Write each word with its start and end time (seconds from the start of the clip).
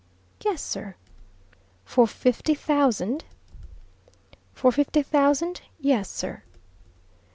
"Yes, 0.43 0.63
sir." 0.63 0.95
"For 1.85 2.07
fifty 2.07 2.55
thousand?" 2.55 3.23
"For 4.51 4.71
fifty 4.71 5.03
thousand 5.03 5.61
yes, 5.79 6.09
sir." 6.09 6.41